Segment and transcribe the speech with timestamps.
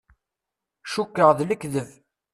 [0.93, 1.89] Cukkeɣ d lekdeb.